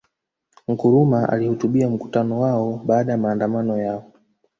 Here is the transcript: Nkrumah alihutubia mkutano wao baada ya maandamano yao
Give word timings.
Nkrumah 0.69 1.27
alihutubia 1.33 1.89
mkutano 1.89 2.39
wao 2.39 2.77
baada 2.85 3.11
ya 3.11 3.17
maandamano 3.17 3.77
yao 3.77 4.11